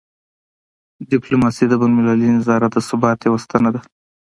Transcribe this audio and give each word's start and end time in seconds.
ډیپلوماسي 1.11 1.65
د 1.67 1.73
بینالمللي 1.81 2.29
نظام 2.37 2.63
د 2.73 2.77
ثبات 2.89 3.19
یوه 3.27 3.39
ستنه 3.45 3.69
ده. 3.75 3.81